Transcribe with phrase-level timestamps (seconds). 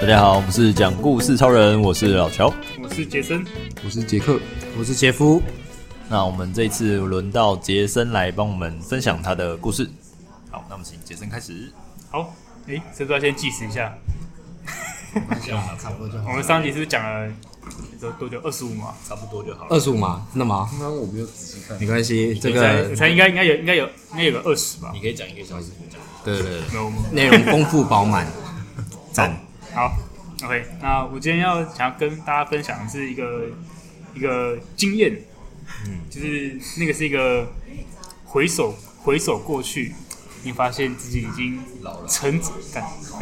[0.00, 3.44] 大家好，我们是讲故事超人，我是老乔，我是杰森，
[3.84, 4.38] 我是杰克，
[4.78, 5.42] 我是杰夫。
[6.08, 9.90] 那我们这一次轮到杰森来帮我们分享他的故事。
[10.50, 11.72] 好，那我们请杰森开始。
[12.08, 12.32] 好，
[12.68, 13.92] 哎，是不是要先计时一下？
[15.80, 16.30] 差不多就好。
[16.30, 17.32] 我们上集是不是讲了
[18.00, 18.40] 多多久？
[18.42, 19.68] 二十五码，差不多就好了。
[19.70, 20.68] 二十五码，真的吗？
[20.72, 21.78] 刚刚我没有仔细看。
[21.80, 24.90] 没关系，这个我猜应该应该有应该有应该有个二十吧。
[24.94, 26.00] 你可以讲一个小时，讲。
[26.24, 28.26] 对对对，没有，内容丰富饱满，
[29.12, 29.36] 赞。
[29.72, 29.96] 好
[30.44, 33.46] ，OK，那我今天要想要跟大家分享的是一个
[34.14, 35.22] 一个经验，
[35.86, 37.46] 嗯，就是那个是一个
[38.24, 39.94] 回首回首过去，
[40.46, 42.52] 你发现自己已经老了，成长。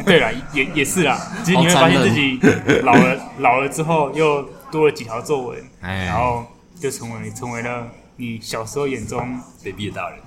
[0.05, 2.39] 对了，也也是啦，其实你会发现自己
[2.83, 6.45] 老了，老了之后又多了几条皱纹，哎，然后
[6.79, 10.19] 就成为成为了你小时候眼中卑鄙的大人，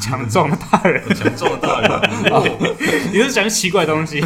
[0.00, 2.52] 强壮的大人，强壮的大人，
[3.12, 4.24] 你是讲奇怪的东西。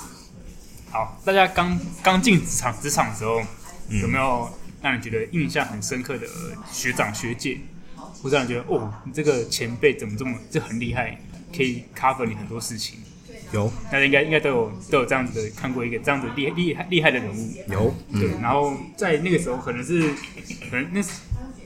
[0.90, 3.42] 好，大家刚刚进职场职场的时候，
[3.90, 4.50] 有没有
[4.80, 6.26] 让你觉得印象很深刻的
[6.72, 7.58] 学长学姐，
[8.22, 11.18] 或者让你觉得哦，你这个前辈怎么这么这很厉害，
[11.56, 12.98] 可以 cover 你很多事情？
[13.52, 17.52] 有，大家应该应该都有都有这样子的看过一个这样子厉厉害厉害的人物。
[17.68, 18.30] 有，对。
[18.40, 20.08] 然后在那个时候，可能是
[20.70, 21.02] 可能那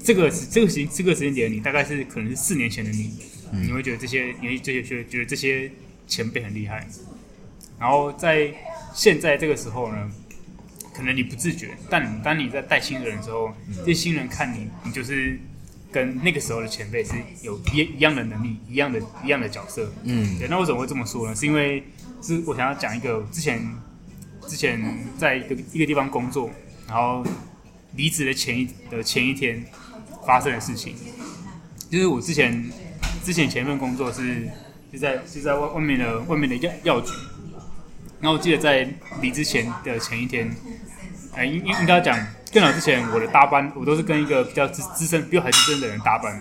[0.02, 3.10] 这个这个时这个时间点，你大概是可能是四年前的你，
[3.52, 5.70] 你会觉得这些你会这些觉得觉得这些
[6.06, 6.86] 前辈很厉害，
[7.78, 8.54] 然后在。
[8.96, 10.08] 现在这个时候呢，
[10.94, 15.36] 可能你不自觉，但当你在带新人的时候，嗯、这些新人看你，你就是
[15.94, 19.88] 跟那个时候的前辈是有一一样的能力，一样的一样的角色。
[20.02, 20.48] 嗯，对。
[20.48, 21.36] 那为什么会这么说呢？
[21.36, 21.84] 是因为
[22.20, 23.64] 是我想要讲一个之前
[24.48, 24.82] 之前
[25.16, 26.50] 在一个一个地方工作，
[26.88, 27.24] 然后
[27.94, 29.64] 离职的前一的前一天
[30.26, 30.96] 发生的事情。
[31.88, 32.68] 就是我之前
[33.22, 34.48] 之前前一份工作是
[34.90, 37.12] 是在是在外外面的外面的药药局。
[38.20, 38.88] 然后我记得在
[39.20, 40.50] 离职前的前一天，
[41.34, 42.18] 哎，应应应该讲
[42.54, 46.40] 电脑之前，我的搭班我都是跟一个比较资资深、比我还资深的人搭班。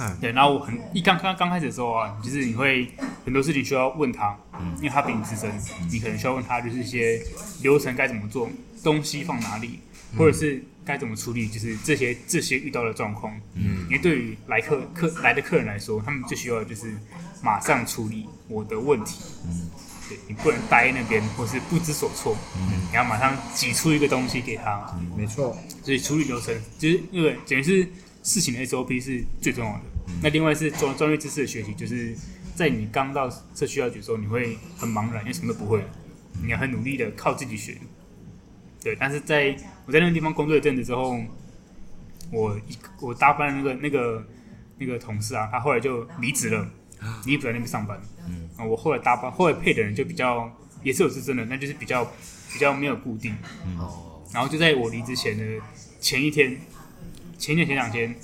[0.00, 0.32] 嗯，对。
[0.32, 2.90] 然后我很一刚刚刚开始的时候啊，就是你会
[3.26, 5.52] 很多事情需要问他，嗯，因为他比你资深，
[5.92, 7.22] 你可能需要问他就是一些
[7.60, 8.48] 流程该怎么做，
[8.82, 9.80] 东西放哪里，
[10.16, 13.38] 或者是该怎么处理，就是这些这些遇到的状况。
[13.52, 16.96] 嗯，因为对于来客客来的客人来说，他们最需要的就是
[17.42, 19.20] 马上处理我的问题。
[19.44, 19.68] 嗯。
[20.08, 22.36] 对，你不能待那边，或是不知所措。
[22.56, 24.90] 嗯，你要马上挤出一个东西给他。
[24.98, 25.56] 嗯，没错。
[25.82, 27.86] 所以处理流程，就是那个等于是
[28.22, 29.80] 事情的 SOP 是最重要的。
[30.08, 32.16] 嗯，那另外是专专业知识的学习，就是
[32.54, 35.84] 在你刚到社区药局的时候，你会很茫然，因为什么都不会。
[36.42, 37.76] 你要很努力的靠自己学。
[38.82, 41.18] 对，但是在我在那个地方工作一阵子之后，
[42.30, 44.26] 我一我搭班那个那个
[44.78, 46.68] 那个同事啊，他后来就离职了。
[47.24, 50.50] 你也不在那边上班，嗯，我后来搭班，后来配的人就比较
[50.82, 52.04] 也是有资深的，那就是比较
[52.52, 53.32] 比较没有固定，
[53.78, 55.44] 哦、嗯，然后就在我离职前的
[56.00, 56.58] 前一天，
[57.38, 58.14] 前一天前两天，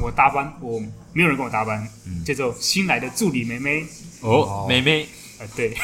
[0.00, 0.80] 我搭班，我
[1.12, 3.84] 没有人跟我搭班，嗯，就只有新来的助理妹妹，
[4.20, 5.04] 哦，妹妹，
[5.38, 5.74] 啊，对，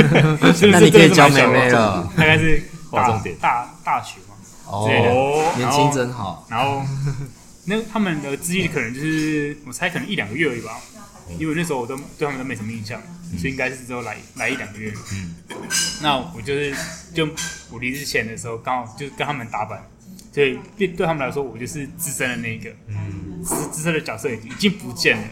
[0.70, 4.34] 那你可以教妹妹了，大概是大大大学嘛，
[4.66, 6.82] 哦，年轻真好，然后
[7.64, 10.80] 那他们的资历可能就是我猜可能一两个月而已吧。
[11.38, 13.00] 因为那时候我都对他们都没什么印象，
[13.32, 14.92] 嗯、所以应该是只有来来一两个月。
[15.12, 15.34] 嗯，
[16.02, 16.74] 那我就是
[17.14, 17.28] 就
[17.70, 19.82] 我离职前的时候，刚好就跟他们打板，
[20.32, 22.70] 所以对对他们来说，我就是资深的那一个。
[22.86, 25.24] 嗯，资资深的角色已经已经不见了。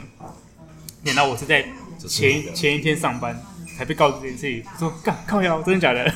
[1.04, 1.64] 然后我是在
[2.06, 3.40] 前前一天上班
[3.76, 6.12] 才被告知这件事情，说干靠腰，真的假的？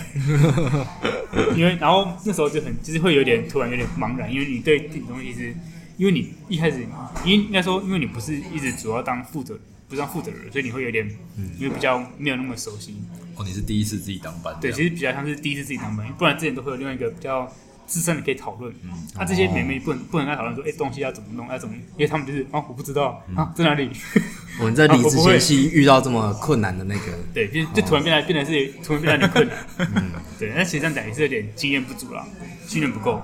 [1.56, 5.54] 因为然后那时候就很就是会有点突然有点茫然，因为你对这种东西是。
[6.00, 6.82] 因为你一开始，
[7.26, 9.54] 应应该说，因为你不是一直主要当负责，
[9.86, 11.06] 不是当负责人，所以你会有点，
[11.36, 12.96] 嗯，因为比较没有那么熟悉。
[13.36, 14.56] 哦，你是第一次自己当班？
[14.62, 17.46] 对，其实比较像是第一次自己当班，不然之前都会有另外一个比较
[17.86, 18.72] 资深的可以讨论。
[18.82, 23.90] 嗯，那、啊、这些妹妹不能不能跟他讨论说，哎，东西要怎么弄，要怎么，因为他们就是啊，我不知道啊，在哪里？
[24.58, 29.58] 我们在离职前夕遇到这么困难的那个， 对，就就突然变得变得是突然变得有点困难。
[29.96, 32.26] 嗯，对，那其实这样讲也是有点经验不足了，
[32.66, 33.22] 训练不够。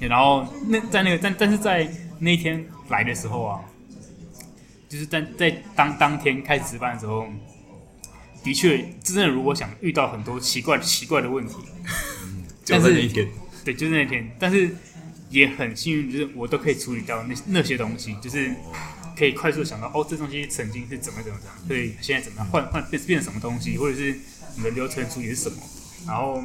[0.00, 1.88] 然后那在那个但但是在
[2.18, 3.60] 那一天来的时候啊，
[4.88, 7.26] 就是在在当当天开始值班的时候，
[8.42, 11.54] 的确真的如果想遇到很多奇怪奇怪的问题，
[12.66, 13.28] 但是那一天，
[13.64, 14.76] 对，就是那天，但是
[15.30, 18.54] 也很幸运，就是我都可以处理掉那那些东西，就是
[19.16, 24.18] 可以快速想到哦，这东西曾经是怎么怎么怎么，所以现在怎么样换换变变什么东西，或者是
[24.56, 25.56] 你的流程处理是什么，
[26.06, 26.42] 然后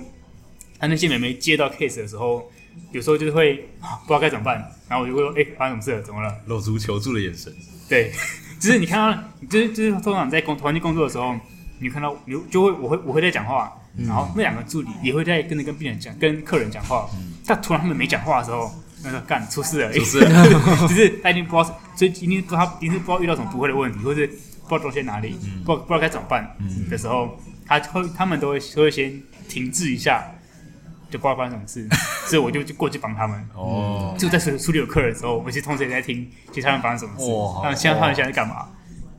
[0.80, 2.50] 他那些妹妹接到 case 的时候。
[2.92, 6.02] 有时候就是会不知道该怎么办，然后我就会说：“哎、欸，发生什么事了？
[6.02, 7.54] 怎么了？”露出求助的眼神。
[7.88, 8.12] 对，
[8.60, 11.36] 就是你看到，就是就是通常在工团队工作的时候，
[11.80, 17.10] 你看到你就会我会我会在讲话，然后那两个助理也会在跟着跟病人讲，跟客人讲话，
[17.46, 18.72] 但突然他们没讲话的时候，
[19.04, 20.50] 那个干出事了，出事了，
[20.88, 24.40] 就是他已经不知道，所以一定不知道他一定是不知道遇到什么不会的问题，或是不知
[24.70, 26.56] 道东西在哪里，不不知道该怎么办
[26.90, 30.24] 的时候，他会他们都会都会先停滞一下。
[31.10, 31.88] 就不知道发生什么事，
[32.30, 33.50] 所以我就就过去帮他们。
[33.56, 37.32] 哦，就在处处理有客人的时候，我其实同时也在听其他人发生什么事。
[37.34, 38.70] 哇，他们现在他们现在在干嘛？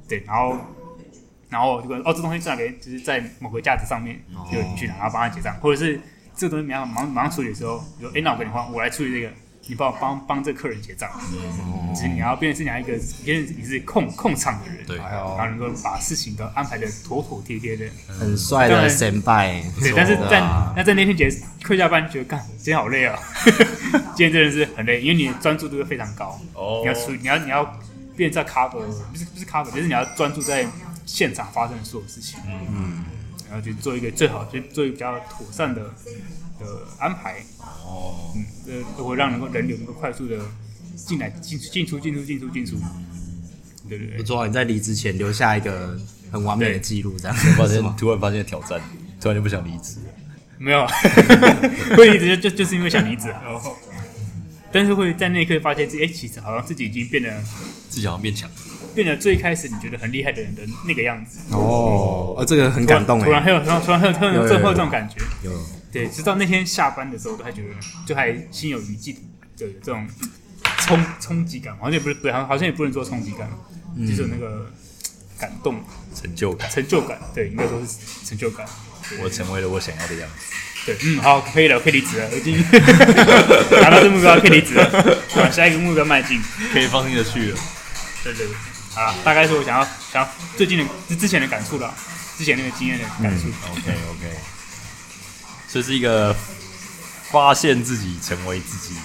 [0.08, 0.56] 对，然后
[1.48, 2.80] 然后就跟哦，这东西在哪边？
[2.80, 4.20] 就是在某个架子上面，
[4.52, 6.00] 就你去拿，然后帮他结账，或者是
[6.34, 9.32] 这个东西马上马上马上处理的时候，比如哎，那我跟你换，我来处理这个。
[9.66, 11.08] 你帮我帮帮这个客人结账，
[11.94, 19.62] 就是你要变成是你要一个，变成你是控控场的人，对，然后能够把事情都安排的妥妥帖帖的，很帅的先拜。
[19.78, 20.40] 对，但是在
[20.74, 21.30] 那在那天结
[21.62, 23.16] 课下班，觉得干今天好累啊，
[24.16, 26.40] 今天真的是很累，因为你的专注度会非常高，
[26.82, 27.64] 你要出你要你要
[28.16, 30.66] 变成在 cover，不是不是 cover，就是你要专注在
[31.06, 33.04] 现场发生的所有事情，嗯，
[33.48, 35.82] 然后去做一个最好，就做一个比较妥善的
[36.60, 36.66] 的
[36.98, 37.36] 安排。
[37.84, 40.38] 哦，嗯，这都会让能够人流能够快速的
[40.94, 42.76] 进来进进出进出进出进出，
[43.88, 44.16] 对对对。
[44.18, 45.98] 不错，你在离职前留下一个
[46.30, 47.50] 很完美的记录，这样子。
[47.54, 48.80] 发现 突然发现挑战，
[49.20, 49.96] 突然就不想离职。
[50.58, 50.86] 没有，
[51.96, 53.42] 会离职就就就是因为想离职啊。
[54.72, 57.42] 但是会在那一刻发现自己，哎，其实好像自己已经变得，
[57.88, 58.48] 自己好像变强，
[58.94, 61.40] 变得最开始你觉得很厉害的人的那个样子。
[61.50, 63.18] 哦，呃，这个很感动。
[63.20, 65.16] 突然还有突然突然还有突然有这种感觉。
[65.42, 65.50] 有。
[65.92, 67.74] 对，直到那天下班的时候，都还觉得
[68.06, 69.20] 就还心有余悸的
[69.56, 70.08] 这种
[70.78, 73.50] 冲冲击感，好像也不是不好，好像也不能说冲击感，
[73.96, 74.70] 嗯、就是有那个
[75.38, 75.82] 感动、
[76.14, 77.18] 成就感、成就感。
[77.34, 78.66] 对，应该说是成就感。
[79.20, 80.34] 我成为了我想要的样子。
[80.86, 82.62] 对，嗯，好，可以了，可以离职了，已经
[83.82, 86.40] 达到这目标，可以离职了，往下一个目标迈进，
[86.72, 87.58] 可以放心的去了。
[88.22, 88.54] 对对对，
[88.94, 91.92] 好了，大概是我想要想要最近的之之前的感触了，
[92.38, 93.48] 之前那个经验的感触。
[93.48, 94.36] 嗯、OK OK。
[95.72, 96.34] 这是一个
[97.30, 98.98] 发现自己、成为自己。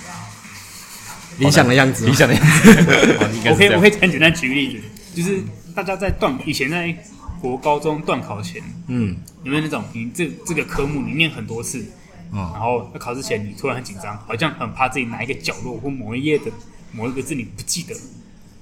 [1.37, 2.69] 理想的样子，理想的样子。
[3.49, 4.83] 我可以，我可以很简单举个例子，
[5.13, 5.43] 就是
[5.75, 6.97] 大家在段以前在
[7.39, 11.85] 国高中段考前，嗯，有没有那种你这这个科目你念很多次，
[12.31, 16.49] 嗯，然后在考试前你突然很紧张，好像很怕自己哪一个角落或某一页的
[16.91, 17.93] 某一个字你不记得，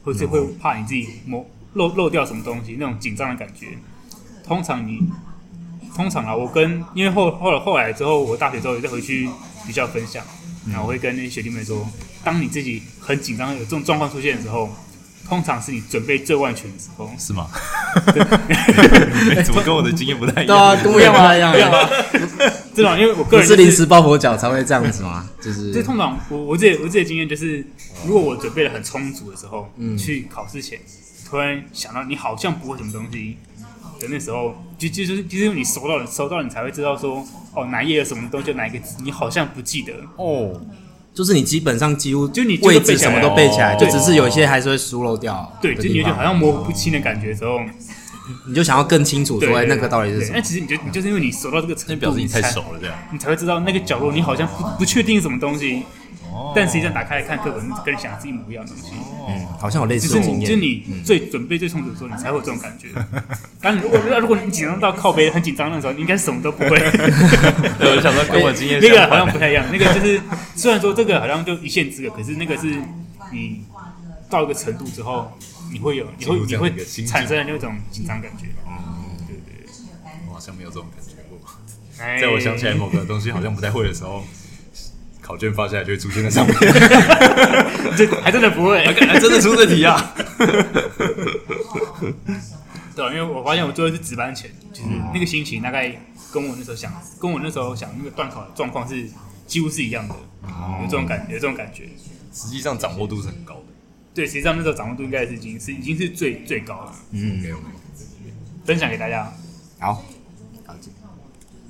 [0.03, 3.77] 或者会怕你自己某漏漏掉什么东西，那种紧张的感觉，
[4.43, 5.07] 通常你。
[5.95, 9.29] 通常啊，我跟因为后后来后来之后，我大学之后也再回去
[9.65, 10.23] 学校分享，
[10.67, 11.87] 然后我会跟那些学弟妹说，
[12.23, 14.69] 当你自己很紧张有这种状况出现的时候，
[15.27, 17.47] 通常是你准备最万全的时候，是吗？
[19.45, 20.47] 怎么跟我的经验不太一样？
[20.47, 21.35] 对啊，跟我一样吗？
[21.35, 21.89] 一样吗？
[22.75, 25.29] 这种因为我个人是临时抱佛脚才会这样子吗？
[25.39, 27.63] 就是，就通常我我自己我自己的经验就是，
[28.05, 30.79] 如果我准备的很充足的时候，嗯，去考试前
[31.29, 33.37] 突然想到你好像不会什么东西。
[34.09, 40.59] 那时候就就是因为你熟到了收到了你才会知道说哦哪页有什么东西哪一个字你好像不记得哦，
[41.13, 45.51] 就是你基本上几乎就你位置什么都背起来，就只是有一些还是会疏漏掉。
[45.61, 47.59] 对，就你就好像模糊不清的感觉的时候，
[48.47, 50.37] 你就想要更清楚说那个到底是什么。
[50.37, 55.83] 那其实你就你就是因为你熟到这个程度，表示你太熟了这样，你才会知道那个角落你好像不不确定什么东西。
[56.55, 58.93] 但实际上打开来看课本，跟你想的是一模一样的东西。
[59.27, 60.41] 嗯，好像有类似的经验。
[60.41, 62.89] 就是你最准备最充足的时候，你才会有这种感觉。
[63.61, 66.77] 但如果如果你紧张到靠背很紧张的时候，你应该什么都不会。
[66.77, 69.65] 对，我想说 跟我经验那个好像不太一样。
[69.71, 70.21] 那个就是
[70.55, 72.81] 虽然说这个好像就一线之隔，可是那个是
[73.31, 73.63] 你
[74.29, 75.31] 到一个程度之后，
[75.71, 76.73] 你会有你会你会
[77.05, 78.47] 产生的那种紧张感觉。
[78.67, 81.39] 嗯，对对对，我好像没有这种感觉过。
[81.97, 84.23] 在我想起来某个东西好像不太会的时候。
[85.23, 86.53] 考卷发下来就会出现在上面，
[87.97, 90.13] 这还真的不会，还真的出这题啊！
[92.95, 95.89] 对，因为我发现我最后是值班前，就是那个心情大概
[96.31, 99.09] 跟我那时候想，跟我那时候想那个段考的状况是
[99.47, 100.13] 几乎是一样的，
[100.81, 101.89] 有这种感觉，有这种感觉。
[102.33, 103.61] 实际上掌握度是很高的，
[104.13, 106.93] 对，实际上那时候掌握度应该是已经是已经是最最高了。
[107.11, 109.31] 嗯，没有没有，分享给大家。
[109.79, 110.03] 好，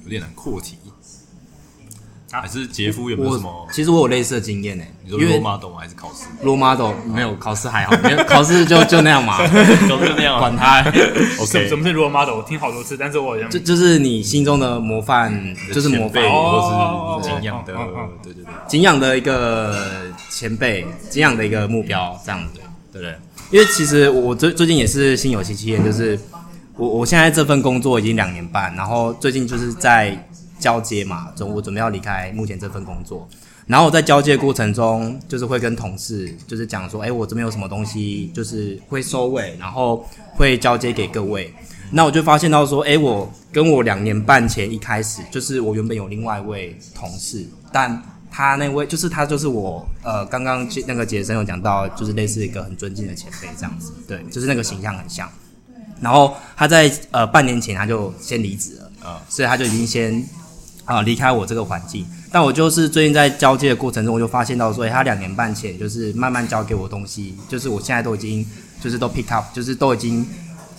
[0.03, 0.77] 有点难扩题。
[2.41, 3.67] 还是杰夫有没有什么？
[3.71, 4.83] 其实我有类似的经验呢。
[5.03, 10.81] 你说 role model 还是考试？role model 没有考试还好，没有 考试就就那样嘛，考试就那样，管他。
[11.45, 12.37] 什什么是 role model？
[12.37, 15.31] 我听好多次，但是我好像就就是你心中的模范，
[15.73, 17.73] 就是模范，或是敬仰的，
[18.23, 19.77] 对对对，敬仰的一个
[20.31, 22.59] 前辈，敬仰的一个目标，这样子，
[22.91, 23.15] 对不对？
[23.51, 26.19] 因为其实我最最近也是心有戚戚焉，就是
[26.77, 30.17] 我我现在这份工作已经两年半，然后最近就是在。
[30.63, 33.27] 交接嘛，准我准备要离开目前这份工作，
[33.67, 40.05] 然后我在交接过程中，就是会跟同事就是讲说，哎，我这边有什么东西，就是会收尾，然后
[40.37, 41.53] 会交接给各位。
[41.91, 48.01] 那我就发现到说，哎，我跟我两年半前一开始，就是我原本有另外一位同事，但
[48.31, 55.29] 他那位就是他就是我呃刚刚那个杰森有讲到，就是类似一个很尊敬的前辈这样子，对，就是那个形象很像。
[56.01, 60.21] 然后他在呃半年前他就先离职了啊，所以他就已经先
[60.85, 62.05] 啊离开我这个环境。
[62.31, 68.45] 但我就是最近在交接的过程中，我就发现到说，他两年半前就是慢慢教给我东西，就是我现在都已经
[68.81, 70.27] 就是都 pick up，就是都已经。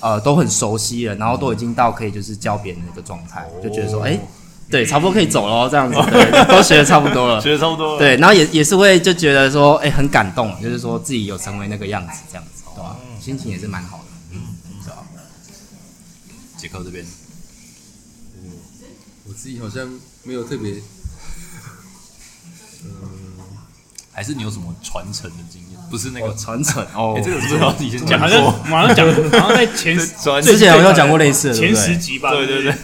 [0.00, 4.20] 呃，都很熟悉了，然后都已经到可以就是教别人的一个状态，就觉得说，哎、欸，
[4.68, 12.94] 对，差不多可以走了，这样子， 对，都学的差不多了， 学的差不多了，对，然后也也是会就觉得说，哎、欸，很感动，就是说自己有成为那个样子，这样子，对吧？
[13.18, 14.40] 心情也是蛮好的，嗯，
[14.82, 14.96] 是吧？
[16.58, 17.23] 杰克这边，嗯，我
[19.36, 19.88] 自己好像
[20.22, 20.72] 没有特别，
[22.84, 22.90] 嗯，
[24.12, 25.80] 还是你有什么传承的经验？
[25.90, 28.18] 不是那个传承 哦，这个是不是要以前讲？
[28.18, 29.06] 好像马上讲，
[29.40, 32.30] 好像在前之 前好像讲过类似的前十集吧？
[32.30, 32.74] 对对对，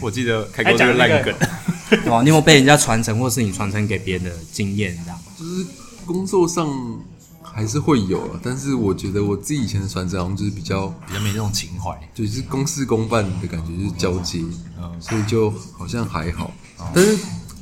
[0.00, 1.34] 我记得开过这个烂梗。
[2.06, 4.98] 哦，你有没有被人家传承，或是你传承给别人的经验？
[5.04, 5.66] 这样就是
[6.06, 6.66] 工作上
[7.52, 14.42] 还是会有啊，但是我觉得我自己以前的传承好像就是比较比较没那种情怀，就是公事公办的感觉，就是交接，
[15.00, 16.50] 所以就好像还好。
[16.94, 17.16] 但是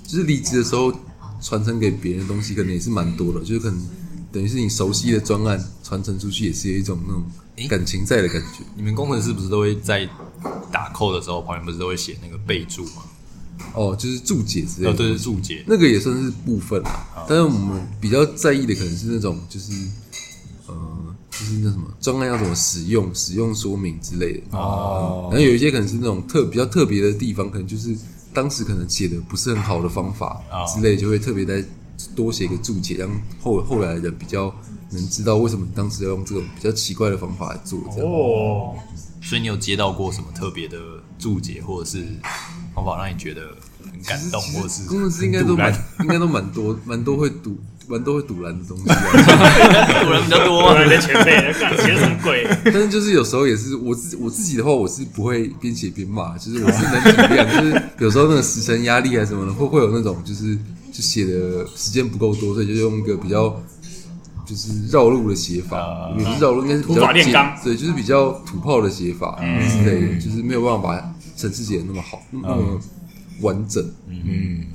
[0.05, 0.93] 就是离职的时候
[1.41, 3.81] 传承给别人的东西，可能也是蛮多的，就是可能。
[4.33, 8.63] 等于是你熟悉的专案传承出去，也是有一种那种感情在的感觉。
[8.77, 10.09] 你们工程师不是都会在
[10.71, 13.03] 打 code 的时候，旁边不是都会写那个备注吗？
[13.75, 14.93] 哦，就是注解之类的。
[14.93, 17.07] 哦，对，是注解，那个也算是部分啦。
[17.17, 19.73] 哦、但是我们比较在意的可能是那种，就是
[20.67, 20.75] 呃，
[21.31, 24.59] 就是那什么专案要怎么使用，使用说明之类的。
[24.59, 25.29] 哦。
[25.33, 27.97] 然后有一些可能是那种特比较特别的地方，可能就是
[28.33, 30.41] 当时可能写的不是很好的方法
[30.75, 31.65] 之类，就会特别在。
[32.17, 33.11] 多写一个注解，让
[33.43, 34.51] 后后来的人比较
[34.91, 37.79] 能知道为什么当时要用这种比较奇怪的方法来做。
[37.95, 38.75] 这样哦，
[39.21, 40.79] 所以你有接到过什么特别的
[41.19, 42.07] 注解，或者是
[42.85, 43.43] 方法让你觉得
[43.93, 47.59] 很感动，或者是工程师应该都蛮应该都蛮多蛮多会赌
[47.89, 48.85] 蛮多会赌烂的东西，
[50.05, 52.47] 赌人比较多，赌人的前辈干写什么鬼？
[52.65, 60.59] 但是就是有时候也是我自我自己的话，我是不会边写边骂，就是我是能体谅，就是有时候那个时程压力啊什么的，会会有那种就是。
[60.93, 63.63] 就写的时间不够多，所以就用一个比较
[64.45, 67.33] 就是绕路的写法，也不是绕路，应该是比较简，
[67.63, 71.10] 对，就是比较土炮的写法之类的，就是没有办法把
[71.41, 72.81] 程式写的那么好，那么
[73.41, 73.83] 完整。
[74.09, 74.67] 嗯，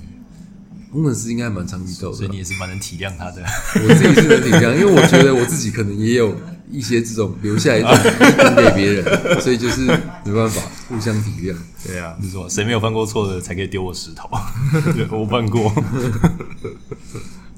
[0.91, 3.43] 工程师应该蛮常遇到的，所以你也是蛮能体谅他的。
[3.75, 6.35] 我自己是能体谅，因为我觉得我自己可能也有
[6.71, 9.03] 一些这种留下来分 给别人，
[9.41, 9.81] 所以就是
[10.25, 11.55] 没办法互相体谅。
[11.85, 14.27] 对啊，你说谁没有犯过错的才可以丢我石头？
[15.11, 15.69] 我犯过。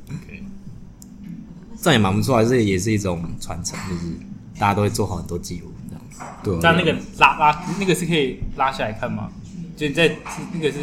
[0.10, 0.44] OK，
[1.82, 4.12] 这样也蛮不错啊，这也是一种传承，就是
[4.60, 5.72] 大家都会做好很多记录。
[6.44, 6.60] 对啊。
[6.64, 9.30] 那那个拉拉那个是可以拉下来看吗？
[9.76, 10.16] 就你在
[10.54, 10.78] 那个是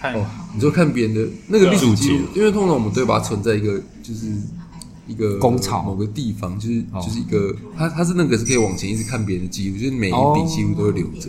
[0.00, 0.14] 看。
[0.14, 4.32] 哦，你就看别人的那个历史记录，因为通常我们都会把它存在一个就是。
[5.08, 5.84] 一个工厂。
[5.84, 11.28] 某个地方，就是就是一个，它它是那个是可以往前一直看别人的记录，就是每一笔记录都会留着，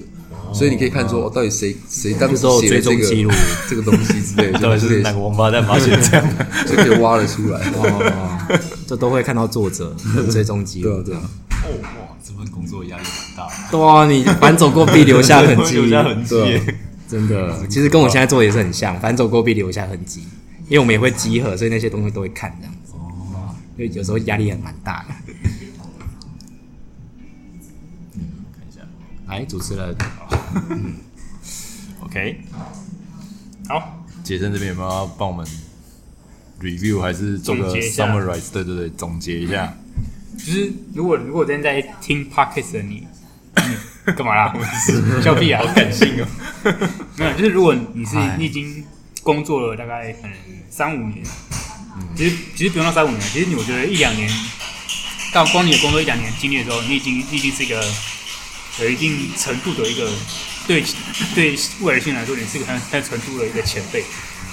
[0.53, 3.03] 所以你可以看出，哦，到底谁谁当时写的这个
[3.67, 6.24] 这个东西之类的， 到底是哪个王八蛋发现这样，
[6.69, 9.93] 就可以挖了出来，哦，这都会看到作者
[10.31, 11.22] 追踪记录，对啊对啊，
[11.63, 12.12] 哦哇，这
[12.43, 16.35] 份工作压力很大，对啊，你反走过必留下痕迹，留下痕迹，
[17.07, 20.21] 真的，其实跟我现在做的也是很像，反走过必留下痕迹，
[20.67, 22.73] 因为我们也会集合，所以那些东西都会看这样。
[23.75, 25.33] 因为有时候压力也蛮大的。
[28.13, 28.21] 嗯，
[28.55, 28.81] 看一下，
[29.27, 29.95] 来主持人。
[30.69, 30.93] 嗯
[32.01, 32.39] ，OK，
[33.67, 35.43] 好，杰森这边有没有要帮我们
[36.62, 38.51] review 还是做个 summarize？
[38.51, 39.75] 对对对，总结一下。
[40.45, 43.07] 就是如果如果真在听 podcast 的你，
[44.15, 44.53] 干嘛啦？
[45.23, 45.62] 笑屁啊！
[45.65, 46.27] 好感性哦。
[47.17, 48.83] 没有，就是如果你是你已经
[49.21, 50.33] 工作了大概可能
[50.69, 51.23] 三五年。
[52.15, 54.27] 其实其实不用到三五年，其实你我觉得一两年，
[55.31, 57.85] 到光你的工作一两年经历的时候，你已经你已经是一个
[58.81, 60.12] 有一定程度的一个
[60.67, 60.83] 对
[61.35, 64.03] 对未来性来说，你是一个很很程度的一个前辈。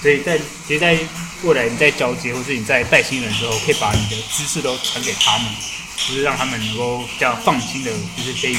[0.03, 0.99] 所以在其实，在
[1.43, 5.47] 未来你在交接或是你在带新人的时候，可以把你的知识都传给他们，
[5.97, 8.57] 就是让他们能够比较放心的，就是可以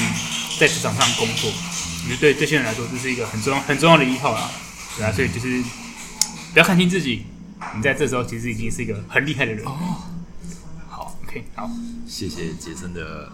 [0.58, 1.50] 在职场上工作。
[1.50, 4.50] 我觉得对这些人来说，这是一个很重要很重要的依靠啦。
[4.96, 5.62] 对啊，所以就是
[6.52, 7.24] 不要看轻自己。
[7.76, 9.78] 你在这时候其实已经是一个很厉害的人哦。
[10.88, 11.70] 好，OK，好，
[12.08, 13.30] 谢谢杰森的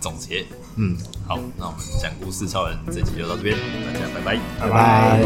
[0.00, 0.46] 总结。
[0.76, 5.18] 嗯，好，那我们讲故事超人这集就到这边，大家拜拜，拜拜。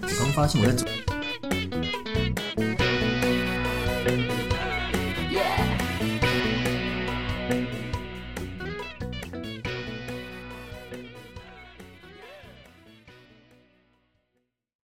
[0.00, 1.03] 我刚发现我在。